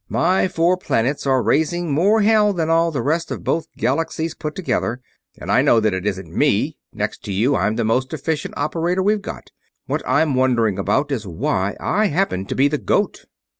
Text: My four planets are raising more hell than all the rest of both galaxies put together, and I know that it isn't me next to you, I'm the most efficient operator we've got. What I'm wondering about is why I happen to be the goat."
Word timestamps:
My 0.09 0.47
four 0.47 0.77
planets 0.77 1.27
are 1.27 1.43
raising 1.43 1.91
more 1.91 2.23
hell 2.23 2.53
than 2.53 2.71
all 2.71 2.89
the 2.89 3.03
rest 3.03 3.29
of 3.29 3.43
both 3.43 3.67
galaxies 3.77 4.33
put 4.33 4.55
together, 4.55 4.99
and 5.37 5.51
I 5.51 5.61
know 5.61 5.79
that 5.79 5.93
it 5.93 6.07
isn't 6.07 6.33
me 6.35 6.75
next 6.91 7.23
to 7.25 7.31
you, 7.31 7.55
I'm 7.55 7.75
the 7.75 7.83
most 7.85 8.11
efficient 8.11 8.55
operator 8.57 9.03
we've 9.03 9.21
got. 9.21 9.51
What 9.85 10.01
I'm 10.07 10.33
wondering 10.33 10.79
about 10.79 11.11
is 11.11 11.27
why 11.27 11.75
I 11.79 12.07
happen 12.07 12.47
to 12.47 12.55
be 12.55 12.67
the 12.67 12.79
goat." 12.79 13.25